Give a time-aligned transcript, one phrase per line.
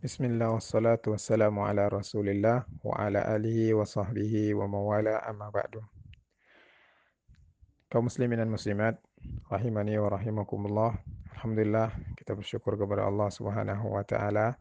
[0.00, 5.84] Bismillah wassalatu wassalamu ala rasulillah wa ala alihi wa sahbihi wa mawala amma ba'du.
[7.92, 8.96] Kaum muslimin dan muslimat,
[9.52, 10.96] rahimani wa rahimakumullah.
[11.36, 14.56] Alhamdulillah kita bersyukur kepada Allah Subhanahu wa taala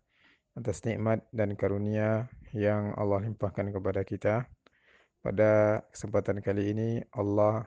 [0.59, 4.43] atas nikmat dan karunia yang Allah limpahkan kepada kita.
[5.23, 7.63] Pada kesempatan kali ini Allah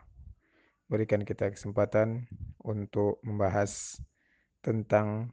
[0.92, 2.28] berikan kita kesempatan
[2.60, 3.96] untuk membahas
[4.60, 5.32] tentang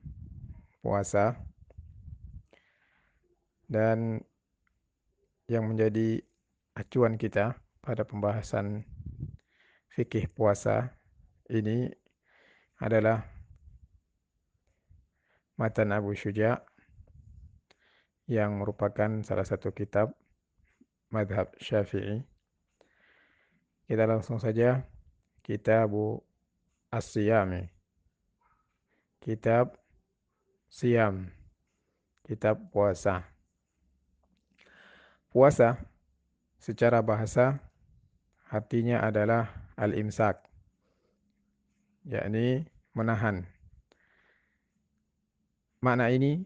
[0.80, 1.36] puasa
[3.70, 4.20] dan
[5.46, 6.20] yang menjadi
[6.74, 7.54] acuan kita
[7.86, 8.82] pada pembahasan
[9.93, 10.89] fikih puasa
[11.54, 11.90] ini
[12.82, 13.26] adalah
[15.60, 16.64] Matan Abu Syuja
[18.29, 20.14] yang merupakan salah satu kitab
[21.10, 22.21] madhab syafi'i.
[23.90, 24.86] Kita langsung saja
[25.42, 25.90] kitab
[26.93, 27.65] As-Siyami.
[29.20, 29.76] Kitab
[30.70, 31.26] Siam.
[32.22, 33.26] Kitab puasa.
[35.30, 35.78] Puasa
[36.58, 37.62] secara bahasa
[38.50, 39.45] artinya adalah
[39.78, 40.42] al-imsak,
[42.02, 42.66] yakni
[42.98, 43.45] menahan.
[45.86, 46.42] Makna ini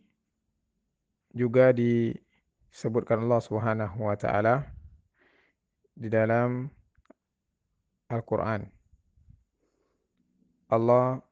[1.31, 4.67] juga disebutkan Allah Subhanahu wa taala
[5.95, 6.67] di dalam
[8.11, 8.67] Al-Qur'an.
[10.67, 11.23] Allah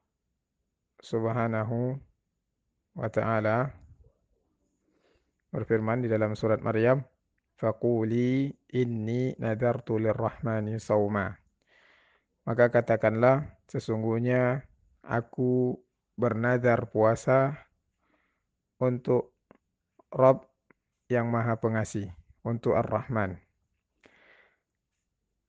[1.04, 2.00] Subhanahu
[2.96, 3.76] wa taala
[5.52, 7.11] berfirman di dalam surat Maryam
[7.56, 11.30] Faquli inni nadartu lirrahmani sauma.
[12.42, 14.66] Maka katakanlah sesungguhnya
[15.06, 15.78] aku
[16.18, 17.54] bernadar puasa
[18.82, 19.34] untuk
[20.12, 20.44] Rob
[21.08, 22.10] yang maha pengasih,
[22.42, 23.38] untuk Ar-Rahman.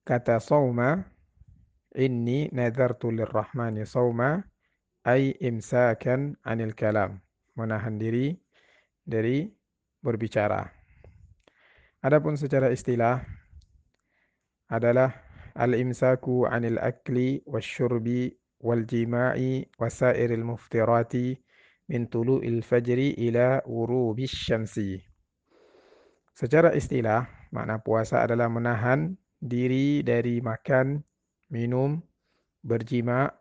[0.03, 1.03] Kata sauma,
[1.95, 4.43] inni nadartu lirrahmani sauma,
[5.03, 7.19] ay imsakan anil kalam.
[7.53, 8.33] Menahan diri
[9.03, 9.45] dari
[9.99, 10.82] berbicara.
[12.03, 13.23] Adapun secara istilah
[14.67, 15.15] adalah
[15.55, 18.27] al-imsaku 'anil akli wasyurbi
[18.59, 21.39] wal jima'i wasairil muftirati
[21.87, 24.99] min tulu'il fajri ila wurubis syamsi.
[26.35, 27.23] Secara istilah,
[27.55, 30.99] makna puasa adalah menahan diri dari makan,
[31.55, 32.03] minum,
[32.67, 33.31] berjima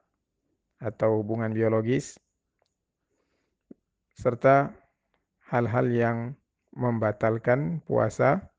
[0.78, 2.14] atau hubungan biologis
[4.14, 4.70] serta
[5.50, 6.18] hal-hal yang
[6.78, 8.51] membatalkan puasa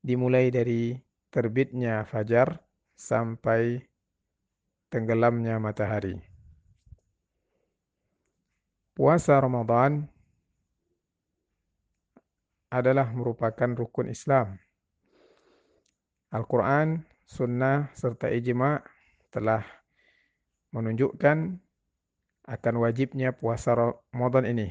[0.00, 0.96] dimulai dari
[1.28, 2.58] terbitnya fajar
[2.96, 3.84] sampai
[4.90, 6.18] tenggelamnya matahari.
[8.96, 10.04] Puasa Ramadan
[12.68, 14.58] adalah merupakan rukun Islam.
[16.30, 18.82] Al-Quran, Sunnah, serta Ijma'
[19.34, 19.66] telah
[20.70, 21.58] menunjukkan
[22.46, 24.68] akan wajibnya puasa Ramadan ini.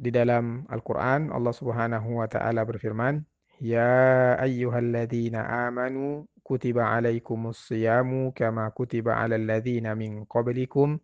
[0.00, 3.20] Di dalam Al-Quran, Allah Subhanahu wa Ta'ala berfirman,
[3.61, 10.99] يا أيها الذين آمنوا كتب عليكم الصيام كما كتب على الذين من قبلكم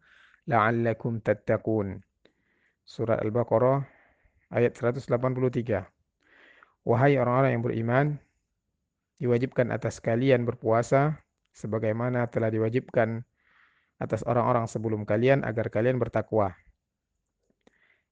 [0.47, 2.01] لعلكم تتقون
[2.91, 3.87] Surat Al-Baqarah
[4.51, 5.87] ayat 183.
[6.83, 8.05] Wahai orang-orang yang beriman,
[9.21, 11.15] diwajibkan atas kalian berpuasa
[11.55, 13.23] sebagaimana telah diwajibkan
[14.01, 16.51] atas orang-orang sebelum kalian agar kalian bertakwa.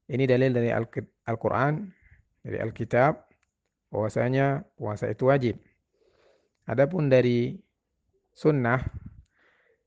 [0.07, 1.91] Ini dalil dari Al-Quran,
[2.45, 3.22] dari Alkitab,
[3.94, 5.62] Bahwasanya puasa itu wajib.
[6.66, 7.55] Adapun dari
[8.34, 8.82] sunnah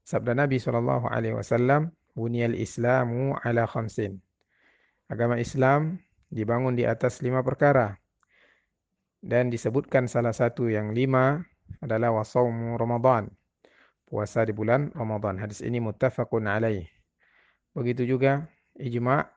[0.08, 4.24] sabda Nabi Shallallahu Alaihi Wasallam, "Bunyal Islamu ala khamsin."
[5.12, 6.00] Agama Islam
[6.32, 8.00] dibangun di atas lima perkara
[9.20, 11.44] dan disebutkan salah satu yang lima
[11.84, 13.28] adalah wasaumu Ramadan.
[14.08, 15.36] Puasa di bulan Ramadan.
[15.36, 16.88] Hadis ini muttafaqun alaih.
[17.76, 18.48] Begitu juga
[18.80, 19.28] ijma'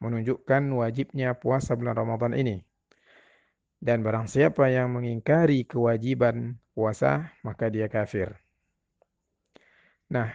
[0.00, 2.67] menunjukkan wajibnya puasa bulan Ramadan ini.
[3.78, 8.34] Dan barang siapa yang mengingkari kewajiban puasa, maka dia kafir.
[10.10, 10.34] Nah,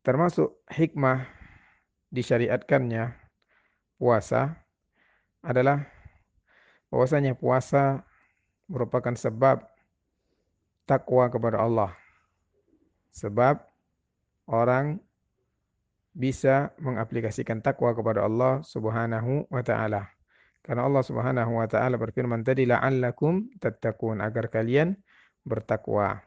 [0.00, 1.28] termasuk hikmah
[2.08, 3.12] disyariatkannya
[4.00, 4.56] puasa
[5.44, 5.84] adalah
[6.88, 8.02] bahwasanya puasa
[8.70, 9.60] merupakan sebab
[10.88, 11.92] takwa kepada Allah.
[13.14, 13.60] Sebab
[14.48, 14.98] orang
[16.14, 20.19] bisa mengaplikasikan takwa kepada Allah Subhanahu wa taala.
[20.60, 24.96] Karena Allah Subhanahu wa taala berfirman tadi la'allakum tattaqun agar kalian
[25.42, 26.20] bertakwa.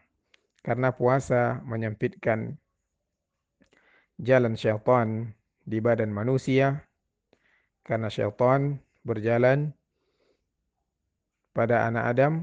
[0.63, 2.57] Karena puasa menyempitkan
[4.17, 5.31] jalan syaitan
[5.63, 6.81] di badan manusia.
[7.83, 9.75] Karena syaitan berjalan
[11.51, 12.33] pada anak Adam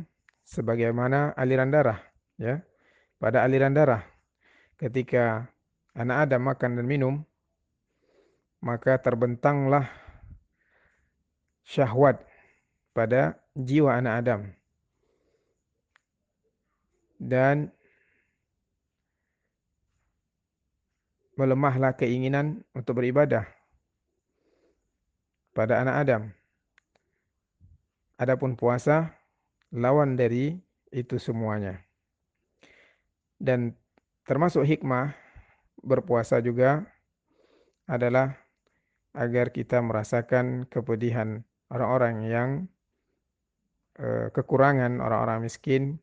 [0.47, 1.99] sebagaimana aliran darah
[2.39, 2.63] ya.
[3.19, 4.07] Pada aliran darah.
[4.79, 5.49] Ketika
[5.99, 7.15] anak Adam makan dan minum
[8.61, 9.89] maka terbentanglah
[11.71, 12.27] syahwat
[12.91, 14.41] pada jiwa anak Adam.
[17.21, 17.71] Dan
[21.39, 23.47] melemahlah keinginan untuk beribadah
[25.55, 26.23] pada anak Adam.
[28.19, 29.15] Adapun puasa
[29.71, 30.59] lawan dari
[30.91, 31.81] itu semuanya.
[33.41, 33.73] Dan
[34.29, 35.17] termasuk hikmah
[35.81, 36.85] berpuasa juga
[37.89, 38.37] adalah
[39.17, 41.41] agar kita merasakan kepedihan
[41.71, 42.51] orang-orang yang
[43.99, 45.97] eh, kekurangan, orang-orang miskin,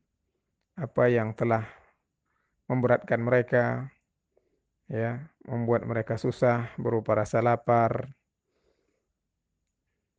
[0.79, 1.67] apa yang telah
[2.67, 3.87] memberatkan mereka,
[4.87, 8.11] ya, membuat mereka susah berupa rasa lapar,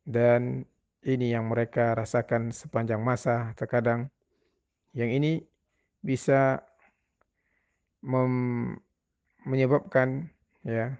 [0.09, 0.65] dan
[1.05, 4.09] ini yang mereka rasakan sepanjang masa terkadang.
[4.91, 5.31] Yang ini
[6.01, 6.65] bisa
[9.45, 10.31] menyebabkan
[10.65, 10.97] ya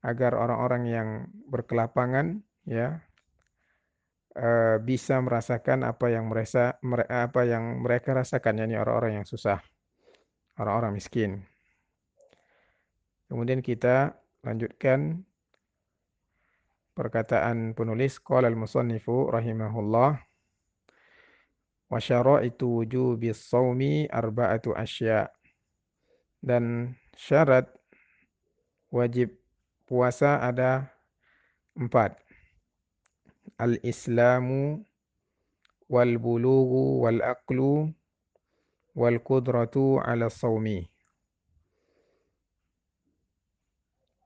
[0.00, 1.08] agar orang-orang yang
[1.50, 3.02] berkelapangan ya
[4.40, 9.60] uh, bisa merasakan apa yang mereka apa yang mereka rasakan yakni orang-orang yang susah
[10.56, 11.44] orang-orang miskin
[13.28, 15.22] kemudian kita lanjutkan
[16.96, 20.18] perkataan penulis qala al-musannifu rahimahullah
[21.90, 25.28] wa syara'itu wujubi shaumi arba'atu asya
[26.40, 27.68] dan syarat
[28.88, 29.30] wajib
[29.84, 30.86] puasa ada
[31.76, 32.14] empat.
[33.60, 34.80] Al-Islamu
[35.92, 37.92] wal bulughu wal aqlu
[38.96, 39.20] wal.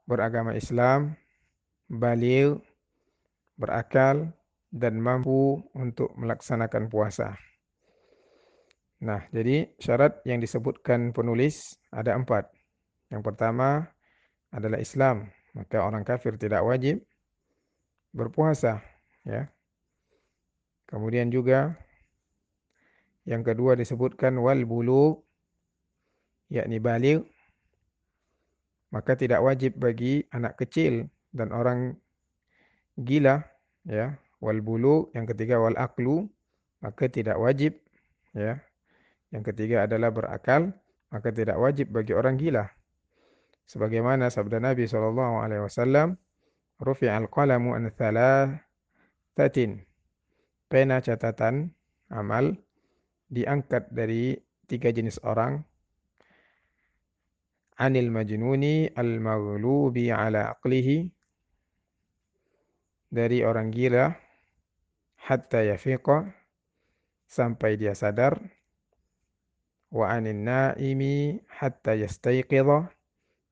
[0.04, 1.16] Beragama Islam,
[1.90, 2.60] baligh,
[3.58, 4.30] berakal,
[4.70, 7.34] dan mampu untuk melaksanakan puasa.
[9.02, 12.46] Nah, jadi syarat yang disebutkan penulis ada empat.
[13.10, 13.88] Yang pertama
[14.52, 17.00] adalah Islam, maka orang kafir tidak wajib
[18.14, 18.93] berpuasa
[19.24, 19.48] ya.
[20.88, 21.74] Kemudian juga
[23.24, 25.16] yang kedua disebutkan wal bulu
[26.52, 27.24] yakni balik
[28.92, 31.98] maka tidak wajib bagi anak kecil dan orang
[33.00, 33.42] gila
[33.88, 34.14] ya.
[34.38, 36.28] Wal bulu yang ketiga wal aklu
[36.84, 37.74] maka tidak wajib
[38.36, 38.60] ya.
[39.34, 40.70] Yang ketiga adalah berakal
[41.10, 42.70] maka tidak wajib bagi orang gila.
[43.64, 46.20] Sebagaimana sabda Nabi sallallahu alaihi wasallam
[46.78, 47.88] rufi'al qalamu an
[49.34, 49.82] thalathatin
[50.70, 51.74] pena catatan
[52.06, 52.54] amal
[53.34, 54.38] diangkat dari
[54.70, 55.66] tiga jenis orang.
[57.74, 61.10] Anil majnuni al maghlubi ala aqlihi.
[63.10, 64.14] Dari orang gila
[65.26, 66.30] hatta yafiqa
[67.26, 68.38] sampai dia sadar.
[69.90, 72.86] Wa anin naimi hatta yastayqidha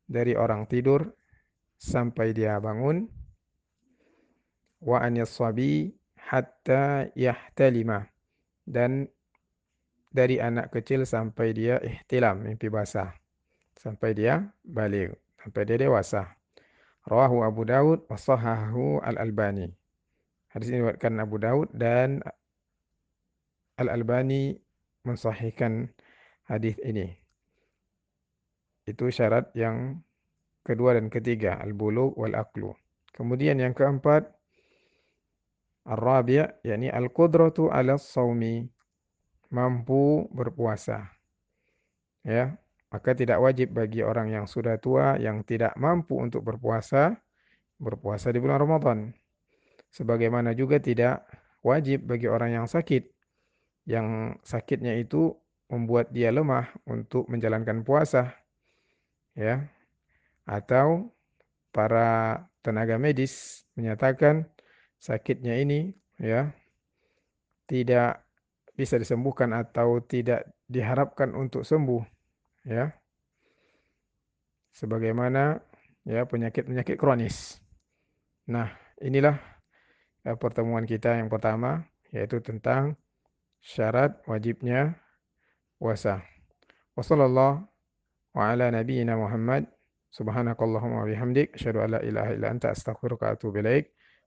[0.06, 1.11] dari orang tidur
[1.78, 3.21] sampai dia bangun
[4.82, 8.05] wa anis sabi hatta yahtalima.
[8.67, 9.06] Dan
[10.12, 13.14] dari anak kecil sampai dia ihtilam mimpi basah.
[13.79, 16.31] Sampai dia balik sampai dia dewasa.
[17.02, 19.67] Rawahu Abu Dawud wa sahahu Al-Albani.
[20.55, 22.23] Hadis ini diriwayatkan Abu Dawud dan
[23.82, 24.55] Al-Albani
[25.02, 25.90] mensahihkan
[26.46, 27.11] hadis ini.
[28.87, 29.99] Itu syarat yang
[30.62, 32.70] kedua dan ketiga, al-bulugh wal aqlu.
[33.11, 34.31] Kemudian yang keempat,
[35.87, 38.66] ar-rabi' yakni al-qudratu 'ala shaumi,
[39.50, 41.11] mampu berpuasa.
[42.23, 42.54] Ya,
[42.92, 47.18] maka tidak wajib bagi orang yang sudah tua yang tidak mampu untuk berpuasa
[47.83, 48.99] berpuasa di bulan Ramadan.
[49.90, 51.26] Sebagaimana juga tidak
[51.66, 53.11] wajib bagi orang yang sakit
[53.87, 55.35] yang sakitnya itu
[55.66, 58.30] membuat dia lemah untuk menjalankan puasa
[59.33, 59.66] ya
[60.47, 61.09] atau
[61.73, 64.47] para tenaga medis menyatakan
[65.02, 65.90] sakitnya ini
[66.23, 66.54] ya
[67.66, 68.23] tidak
[68.78, 72.06] bisa disembuhkan atau tidak diharapkan untuk sembuh
[72.71, 72.94] ya
[74.71, 75.59] sebagaimana
[76.06, 77.59] ya penyakit-penyakit kronis.
[78.49, 78.71] Nah,
[79.02, 79.38] inilah
[80.23, 81.82] ya, pertemuan kita yang pertama
[82.14, 82.94] yaitu tentang
[83.62, 84.94] syarat wajibnya
[85.78, 86.23] puasa.
[86.94, 87.62] Wassallallahu
[88.37, 89.66] wa ala nabiyyina Muhammad
[90.12, 93.92] subhanakallahumma wa bihamdik asyhadu an la ilaha illa anta astaghfiruka wa atubu ilaik.